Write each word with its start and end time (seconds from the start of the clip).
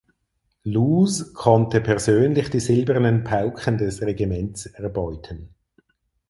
Looz 0.63 1.31
konnte 1.35 1.79
persönlich 1.79 2.49
die 2.49 2.59
silbernen 2.59 3.23
Pauken 3.23 3.77
des 3.77 4.01
Regiments 4.01 4.65
erbeuten. 4.65 5.53